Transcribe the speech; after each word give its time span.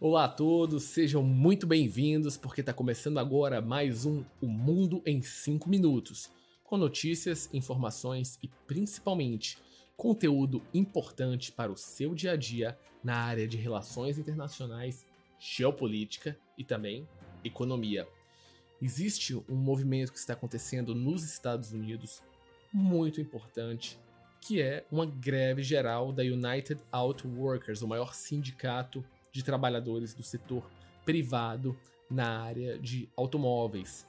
Olá 0.00 0.24
a 0.24 0.28
todos, 0.28 0.82
sejam 0.82 1.22
muito 1.22 1.68
bem-vindos, 1.68 2.36
porque 2.36 2.60
está 2.60 2.72
começando 2.72 3.16
agora 3.16 3.60
mais 3.60 4.04
um 4.04 4.24
O 4.42 4.48
Mundo 4.48 5.00
em 5.06 5.22
5 5.22 5.68
Minutos, 5.68 6.28
com 6.64 6.76
notícias, 6.76 7.48
informações 7.54 8.36
e 8.42 8.48
principalmente 8.66 9.56
conteúdo 9.96 10.60
importante 10.74 11.52
para 11.52 11.70
o 11.70 11.76
seu 11.76 12.12
dia 12.12 12.32
a 12.32 12.36
dia 12.36 12.76
na 13.04 13.14
área 13.14 13.46
de 13.46 13.56
relações 13.56 14.18
internacionais, 14.18 15.06
geopolítica 15.38 16.36
e 16.58 16.64
também 16.64 17.08
economia. 17.44 18.06
Existe 18.82 19.36
um 19.48 19.54
movimento 19.54 20.12
que 20.12 20.18
está 20.18 20.32
acontecendo 20.32 20.92
nos 20.92 21.22
Estados 21.22 21.70
Unidos 21.70 22.20
muito 22.72 23.20
importante, 23.20 23.96
que 24.40 24.60
é 24.60 24.84
uma 24.90 25.06
greve 25.06 25.62
geral 25.62 26.12
da 26.12 26.24
United 26.24 26.82
Auto 26.90 27.28
Workers, 27.28 27.80
o 27.80 27.88
maior 27.88 28.12
sindicato 28.12 29.04
de 29.34 29.42
trabalhadores 29.42 30.14
do 30.14 30.22
setor 30.22 30.64
privado 31.04 31.76
na 32.08 32.40
área 32.40 32.78
de 32.78 33.08
automóveis. 33.16 34.06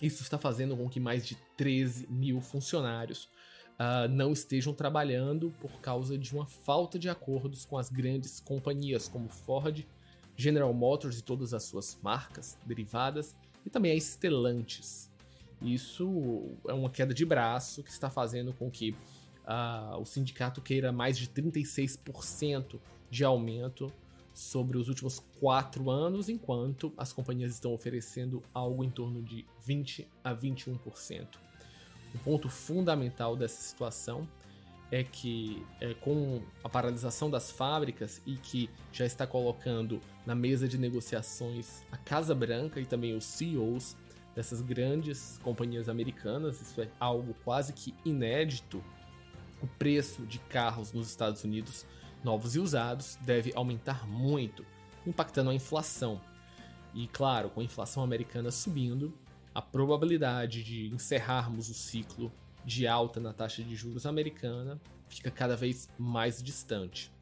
Isso 0.00 0.22
está 0.22 0.38
fazendo 0.38 0.74
com 0.74 0.88
que 0.88 0.98
mais 0.98 1.26
de 1.26 1.36
13 1.56 2.08
mil 2.08 2.40
funcionários 2.40 3.28
uh, 3.74 4.08
não 4.08 4.32
estejam 4.32 4.72
trabalhando 4.72 5.54
por 5.60 5.80
causa 5.80 6.16
de 6.16 6.34
uma 6.34 6.46
falta 6.46 6.98
de 6.98 7.10
acordos 7.10 7.66
com 7.66 7.76
as 7.76 7.90
grandes 7.90 8.40
companhias 8.40 9.06
como 9.06 9.28
Ford, 9.28 9.86
General 10.34 10.72
Motors 10.72 11.18
e 11.18 11.22
todas 11.22 11.52
as 11.52 11.64
suas 11.64 11.98
marcas 12.02 12.56
derivadas, 12.64 13.36
e 13.66 13.70
também 13.70 13.92
a 13.92 14.00
Stellantis. 14.00 15.12
Isso 15.60 16.56
é 16.66 16.72
uma 16.72 16.88
queda 16.88 17.12
de 17.12 17.24
braço 17.24 17.82
que 17.82 17.90
está 17.90 18.08
fazendo 18.08 18.54
com 18.54 18.70
que 18.70 18.96
uh, 19.46 19.98
o 20.00 20.06
sindicato 20.06 20.62
queira 20.62 20.90
mais 20.90 21.18
de 21.18 21.28
36% 21.28 22.80
de 23.10 23.24
aumento 23.24 23.92
sobre 24.34 24.76
os 24.76 24.88
últimos 24.88 25.22
quatro 25.40 25.88
anos, 25.88 26.28
enquanto 26.28 26.92
as 26.96 27.12
companhias 27.12 27.52
estão 27.52 27.72
oferecendo 27.72 28.42
algo 28.52 28.82
em 28.82 28.90
torno 28.90 29.22
de 29.22 29.46
20 29.64 30.06
a 30.22 30.34
21%. 30.34 31.26
O 32.14 32.18
ponto 32.18 32.48
fundamental 32.48 33.36
dessa 33.36 33.62
situação 33.62 34.28
é 34.90 35.02
que, 35.02 35.64
é, 35.80 35.94
com 35.94 36.42
a 36.62 36.68
paralisação 36.68 37.30
das 37.30 37.50
fábricas 37.50 38.20
e 38.26 38.36
que 38.36 38.68
já 38.92 39.06
está 39.06 39.26
colocando 39.26 40.00
na 40.26 40.34
mesa 40.34 40.68
de 40.68 40.78
negociações 40.78 41.82
a 41.90 41.96
Casa 41.96 42.34
Branca 42.34 42.80
e 42.80 42.86
também 42.86 43.16
os 43.16 43.24
CEOs 43.24 43.96
dessas 44.34 44.60
grandes 44.60 45.38
companhias 45.42 45.88
americanas, 45.88 46.60
isso 46.60 46.80
é 46.80 46.88
algo 46.98 47.34
quase 47.44 47.72
que 47.72 47.94
inédito. 48.04 48.82
O 49.62 49.66
preço 49.66 50.26
de 50.26 50.38
carros 50.40 50.92
nos 50.92 51.08
Estados 51.08 51.44
Unidos 51.44 51.86
novos 52.24 52.56
e 52.56 52.58
usados 52.58 53.18
deve 53.20 53.52
aumentar 53.54 54.08
muito, 54.08 54.64
impactando 55.06 55.50
a 55.50 55.54
inflação. 55.54 56.20
E 56.94 57.06
claro, 57.08 57.50
com 57.50 57.60
a 57.60 57.64
inflação 57.64 58.02
americana 58.02 58.50
subindo, 58.50 59.12
a 59.54 59.62
probabilidade 59.62 60.64
de 60.64 60.88
encerrarmos 60.88 61.68
o 61.68 61.74
ciclo 61.74 62.32
de 62.64 62.86
alta 62.86 63.20
na 63.20 63.32
taxa 63.32 63.62
de 63.62 63.76
juros 63.76 64.06
americana 64.06 64.80
fica 65.08 65.30
cada 65.30 65.56
vez 65.56 65.88
mais 65.98 66.42
distante. 66.42 67.12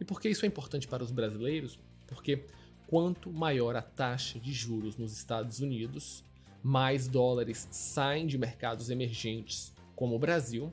E 0.00 0.04
por 0.04 0.20
que 0.20 0.28
isso 0.28 0.44
é 0.44 0.48
importante 0.48 0.88
para 0.88 1.02
os 1.02 1.10
brasileiros? 1.10 1.78
Porque 2.06 2.46
quanto 2.86 3.32
maior 3.32 3.76
a 3.76 3.82
taxa 3.82 4.38
de 4.38 4.52
juros 4.52 4.96
nos 4.96 5.12
Estados 5.12 5.60
Unidos, 5.60 6.24
mais 6.62 7.06
dólares 7.06 7.68
saem 7.70 8.26
de 8.26 8.38
mercados 8.38 8.88
emergentes 8.88 9.74
como 9.94 10.16
o 10.16 10.18
Brasil 10.18 10.72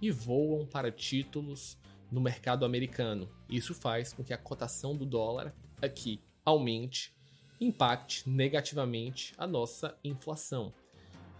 e 0.00 0.10
voam 0.10 0.66
para 0.66 0.90
títulos 0.90 1.76
no 2.10 2.20
mercado 2.20 2.64
americano. 2.64 3.28
Isso 3.48 3.74
faz 3.74 4.12
com 4.12 4.24
que 4.24 4.32
a 4.32 4.38
cotação 4.38 4.96
do 4.96 5.06
dólar 5.06 5.54
aqui 5.80 6.20
aumente, 6.44 7.14
impacte 7.60 8.28
negativamente 8.28 9.34
a 9.36 9.46
nossa 9.46 9.96
inflação. 10.02 10.72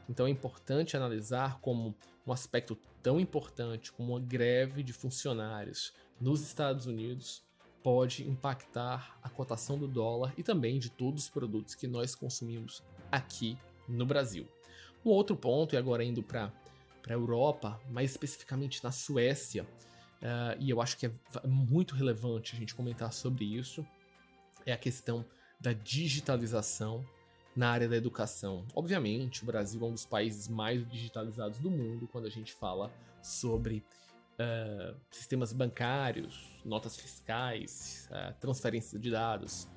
Então 0.09 0.27
é 0.27 0.31
importante 0.31 0.97
analisar 0.97 1.61
como 1.61 1.95
um 2.27 2.33
aspecto 2.33 2.77
tão 3.03 3.19
importante 3.19 3.93
como 3.93 4.13
uma 4.13 4.21
greve 4.21 4.83
de 4.83 4.93
funcionários 4.93 5.93
nos 6.21 6.43
Estados 6.43 6.87
Unidos 6.87 7.43
pode 7.83 8.29
impactar 8.29 9.19
a 9.23 9.31
cotação 9.31 9.79
do 9.79 9.89
dólar 9.89 10.35
e 10.37 10.43
também 10.43 10.79
de 10.79 10.91
todos 10.91 11.25
os 11.25 11.31
produtos 11.31 11.75
que 11.75 11.87
nós 11.87 12.15
consumimos 12.15 12.83
aqui 13.11 13.57
no 13.89 14.05
Brasil. 14.05 14.47
Um 15.05 15.09
outro 15.09 15.35
ponto, 15.35 15.75
e 15.75 15.79
agora 15.79 16.05
indo 16.05 16.23
para 16.23 16.53
a 17.09 17.13
Europa, 17.13 17.81
mais 17.89 18.11
especificamente 18.11 18.85
na 18.85 18.93
Suécia, 18.93 19.67
uh, 20.23 20.57
e 20.59 20.71
eu 20.71 20.81
acho 20.81 20.97
que 20.97 21.07
é 21.07 21.13
muito 21.47 21.95
relevante 21.95 22.55
a 22.55 22.59
gente 22.59 22.75
comentar 22.75 23.13
sobre 23.13 23.45
isso, 23.45 23.87
é 24.67 24.73
a 24.73 24.79
questão 24.79 25.25
da 25.61 25.73
digitalização 25.73 27.05
na 27.55 27.71
área 27.71 27.89
da 27.89 27.97
educação. 27.97 28.65
Obviamente, 28.75 29.43
o 29.43 29.47
Brasil 29.47 29.81
é 29.83 29.85
um 29.85 29.93
dos 29.93 30.07
países 30.07 30.49
mais 30.49 30.89
digitalizados 30.89 31.59
do 31.59 31.71
mundo 31.71 32.09
quando 32.11 32.27
a 32.27 32.31
gente 32.31 32.53
fala 32.53 32.93
sobre 33.23 33.85
uh, 34.41 34.97
sistemas 35.11 35.53
bancários, 35.53 36.61
notas 36.65 36.97
fiscais, 36.97 38.09
uh, 38.11 38.35
transferência 38.41 38.99
de 38.99 39.11
dados. 39.11 39.69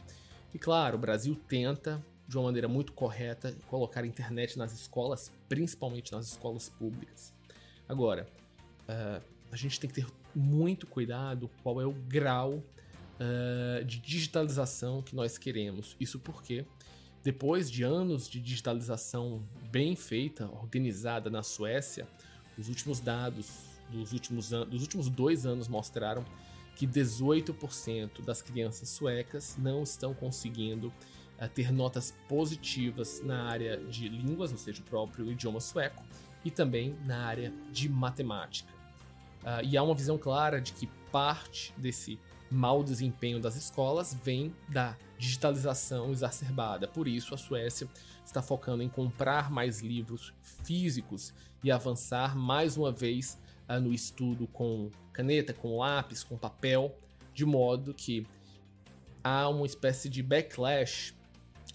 E 0.54 0.60
claro, 0.60 0.98
o 0.98 1.00
Brasil 1.00 1.36
tenta, 1.48 2.04
de 2.28 2.38
uma 2.38 2.46
maneira 2.46 2.68
muito 2.68 2.94
correta, 2.94 3.54
colocar 3.68 4.04
a 4.04 4.08
internet 4.08 4.58
nas 4.58 4.72
escolas, 4.72 5.32
principalmente 5.50 6.12
nas 6.12 6.28
escolas 6.28 6.70
públicas. 6.70 7.34
Agora, 7.90 8.28
uh, 8.88 9.22
a 9.54 9.56
gente 9.56 9.80
tem 9.80 9.88
que 9.88 10.02
ter 10.02 10.08
muito 10.34 10.88
cuidado 10.88 11.48
qual 11.62 11.80
é 11.80 11.86
o 11.86 11.94
grau 11.94 12.54
uh, 12.54 13.86
de 13.86 14.00
digitalização 14.00 15.00
que 15.04 15.16
nós 15.16 15.38
queremos. 15.38 15.96
Isso 16.00 16.18
porque, 16.18 16.66
depois 17.24 17.70
de 17.70 17.84
anos 17.84 18.28
de 18.28 18.42
digitalização 18.42 19.48
bem 19.72 19.96
feita, 19.96 20.48
organizada 20.48 21.30
na 21.30 21.44
Suécia, 21.44 22.08
os 22.58 22.68
últimos 22.68 23.00
dados 23.00 23.48
dos 23.92 24.12
últimos, 24.12 24.50
dos 24.50 24.82
últimos 24.82 25.08
dois 25.08 25.46
anos 25.46 25.68
mostraram 25.68 26.26
que 26.76 26.88
18% 26.88 28.26
das 28.26 28.42
crianças 28.42 28.90
suecas 28.90 29.56
não 29.60 29.84
estão 29.84 30.16
conseguindo 30.16 30.88
uh, 30.88 31.48
ter 31.54 31.72
notas 31.72 32.16
positivas 32.28 33.22
na 33.24 33.44
área 33.44 33.78
de 33.78 34.10
línguas, 34.10 34.52
ou 34.52 34.58
seja, 34.58 34.82
o 34.82 34.86
próprio 34.86 35.32
idioma 35.32 35.60
sueco, 35.60 36.04
e 36.44 36.50
também 36.50 36.98
na 37.06 37.28
área 37.28 37.54
de 37.72 37.88
matemática. 37.88 38.83
Uh, 39.44 39.64
e 39.64 39.78
há 39.78 39.84
uma 39.84 39.94
visão 39.94 40.18
clara 40.18 40.62
de 40.62 40.72
que 40.74 40.88
parte 41.12 41.74
desse 41.78 42.18
mau 42.50 42.84
desempenho 42.84 43.40
das 43.40 43.56
escolas 43.56 44.14
vem 44.14 44.54
da 44.70 44.96
digitalização 45.18 46.12
exacerbada. 46.12 46.88
Por 46.88 47.08
isso, 47.08 47.34
a 47.34 47.38
Suécia 47.38 47.88
está 48.26 48.42
focando 48.42 48.84
em 48.84 48.90
comprar 48.90 49.52
mais 49.52 49.82
livros 49.82 50.34
físicos 50.64 51.34
e 51.64 51.72
avançar 51.72 52.38
mais 52.38 52.78
uma 52.78 52.92
vez 52.92 53.38
uh, 53.68 53.80
no 53.80 53.94
estudo 53.94 54.48
com 54.48 54.90
caneta, 55.12 55.54
com 55.54 55.78
lápis, 55.78 56.24
com 56.24 56.38
papel, 56.38 56.96
de 57.34 57.46
modo 57.46 57.94
que 57.94 58.26
há 59.24 59.50
uma 59.50 59.66
espécie 59.66 60.10
de 60.10 60.22
backlash 60.22 61.14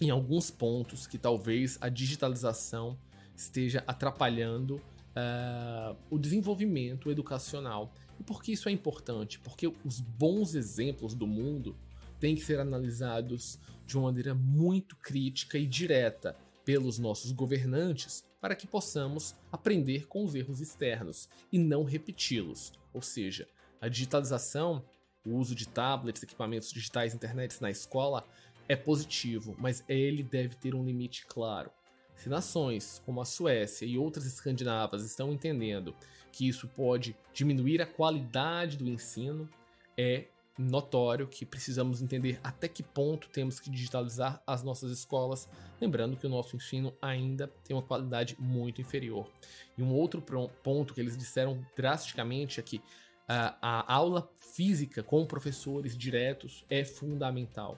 em 0.01 0.09
alguns 0.09 0.49
pontos 0.49 1.05
que 1.05 1.17
talvez 1.17 1.77
a 1.81 1.89
digitalização 1.89 2.97
esteja 3.35 3.83
atrapalhando 3.87 4.81
uh, 5.19 5.97
o 6.09 6.17
desenvolvimento 6.17 7.11
educacional. 7.11 7.93
E 8.19 8.23
por 8.23 8.41
que 8.41 8.51
isso 8.51 8.69
é 8.69 8.71
importante? 8.71 9.39
Porque 9.39 9.67
os 9.85 9.99
bons 9.99 10.55
exemplos 10.55 11.13
do 11.13 11.27
mundo 11.27 11.75
têm 12.19 12.35
que 12.35 12.43
ser 12.43 12.59
analisados 12.59 13.59
de 13.85 13.97
uma 13.97 14.05
maneira 14.05 14.35
muito 14.35 14.95
crítica 14.97 15.57
e 15.57 15.65
direta 15.65 16.35
pelos 16.65 16.99
nossos 16.99 17.31
governantes 17.31 18.23
para 18.39 18.55
que 18.55 18.67
possamos 18.67 19.35
aprender 19.51 20.07
com 20.07 20.23
os 20.23 20.35
erros 20.35 20.61
externos 20.61 21.29
e 21.51 21.57
não 21.57 21.83
repeti-los. 21.83 22.73
Ou 22.93 23.01
seja, 23.01 23.47
a 23.81 23.87
digitalização, 23.87 24.83
o 25.25 25.35
uso 25.35 25.55
de 25.55 25.67
tablets, 25.67 26.23
equipamentos 26.23 26.71
digitais, 26.71 27.13
internet 27.13 27.61
na 27.61 27.71
escola 27.71 28.27
é 28.67 28.75
positivo, 28.75 29.55
mas 29.57 29.83
ele 29.89 30.21
deve 30.21 30.55
ter 30.55 30.75
um 30.75 30.85
limite 30.85 31.25
claro. 31.25 31.71
Se 32.19 32.27
nações 32.27 33.01
como 33.05 33.21
a 33.21 33.25
Suécia 33.25 33.85
e 33.85 33.97
outras 33.97 34.25
escandinavas 34.25 35.05
estão 35.05 35.31
entendendo 35.31 35.95
que 36.33 36.45
isso 36.45 36.67
pode 36.67 37.15
diminuir 37.33 37.81
a 37.81 37.85
qualidade 37.85 38.75
do 38.75 38.89
ensino, 38.89 39.49
é 39.97 40.25
notório 40.57 41.29
que 41.29 41.45
precisamos 41.45 42.01
entender 42.01 42.37
até 42.43 42.67
que 42.67 42.83
ponto 42.83 43.29
temos 43.29 43.57
que 43.57 43.69
digitalizar 43.69 44.43
as 44.45 44.61
nossas 44.63 44.91
escolas, 44.91 45.47
lembrando 45.79 46.17
que 46.17 46.27
o 46.27 46.29
nosso 46.29 46.57
ensino 46.57 46.93
ainda 47.01 47.47
tem 47.63 47.73
uma 47.73 47.81
qualidade 47.81 48.35
muito 48.37 48.81
inferior. 48.81 49.31
E 49.77 49.81
um 49.81 49.93
outro 49.93 50.21
ponto 50.21 50.93
que 50.93 50.99
eles 50.99 51.17
disseram 51.17 51.65
drasticamente 51.73 52.59
é 52.59 52.63
que 52.63 52.81
a, 53.29 53.55
a 53.61 53.93
aula 53.93 54.29
física 54.35 55.01
com 55.01 55.25
professores 55.25 55.97
diretos 55.97 56.65
é 56.69 56.83
fundamental. 56.83 57.77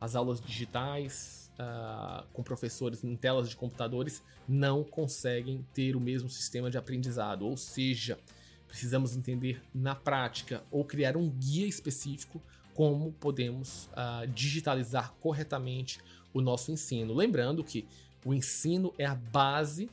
As 0.00 0.16
aulas 0.16 0.40
digitais, 0.40 1.45
uh, 1.58 2.26
com 2.32 2.42
professores 2.42 3.02
em 3.04 3.16
telas 3.16 3.48
de 3.48 3.56
computadores 3.56 4.22
não 4.48 4.84
conseguem 4.84 5.64
ter 5.72 5.96
o 5.96 6.00
mesmo 6.00 6.28
sistema 6.28 6.70
de 6.70 6.78
aprendizado, 6.78 7.46
ou 7.46 7.56
seja, 7.56 8.18
precisamos 8.66 9.16
entender 9.16 9.62
na 9.74 9.94
prática 9.94 10.62
ou 10.70 10.84
criar 10.84 11.16
um 11.16 11.28
guia 11.28 11.66
específico 11.66 12.42
como 12.74 13.12
podemos 13.12 13.86
uh, 13.92 14.26
digitalizar 14.28 15.12
corretamente 15.20 16.00
o 16.32 16.40
nosso 16.40 16.70
ensino. 16.70 17.14
Lembrando 17.14 17.64
que 17.64 17.86
o 18.24 18.34
ensino 18.34 18.92
é 18.98 19.06
a 19.06 19.14
base 19.14 19.88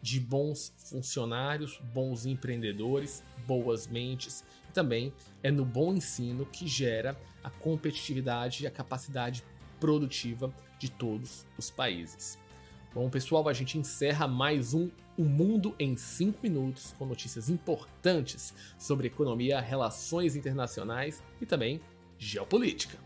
de 0.00 0.20
bons 0.20 0.72
funcionários, 0.76 1.80
bons 1.94 2.26
empreendedores, 2.26 3.24
boas 3.46 3.86
mentes. 3.86 4.44
E 4.68 4.72
também 4.72 5.12
é 5.42 5.50
no 5.50 5.64
bom 5.64 5.94
ensino 5.94 6.44
que 6.44 6.68
gera 6.68 7.18
a 7.42 7.48
competitividade 7.48 8.64
e 8.64 8.66
a 8.66 8.70
capacidade 8.70 9.42
produtiva 9.80 10.52
de 10.78 10.90
todos 10.90 11.46
os 11.58 11.70
países. 11.70 12.38
Bom, 12.94 13.10
pessoal, 13.10 13.48
a 13.48 13.52
gente 13.52 13.76
encerra 13.76 14.28
mais 14.28 14.72
um 14.72 14.88
O 15.16 15.24
Mundo 15.24 15.74
em 15.78 15.96
5 15.96 16.38
Minutos 16.42 16.94
com 16.98 17.04
notícias 17.04 17.48
importantes 17.48 18.54
sobre 18.78 19.08
economia, 19.08 19.60
relações 19.60 20.36
internacionais 20.36 21.22
e 21.40 21.46
também 21.46 21.80
geopolítica. 22.18 22.98